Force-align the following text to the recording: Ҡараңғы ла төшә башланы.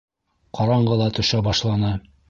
Ҡараңғы 0.59 0.99
ла 1.03 1.11
төшә 1.19 1.47
башланы. 1.51 1.97